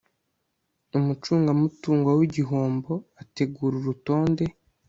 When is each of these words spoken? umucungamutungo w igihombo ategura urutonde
umucungamutungo 0.97 2.09
w 2.19 2.21
igihombo 2.27 2.91
ategura 3.21 3.73
urutonde 3.77 4.43